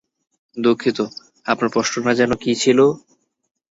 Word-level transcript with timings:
দুঃখিত, 0.57 0.99
আপনার 1.45 1.69
প্রশ্নটা 1.75 2.11
যেন 2.19 2.31
কী 2.43 2.51
ছিল? 2.55 2.79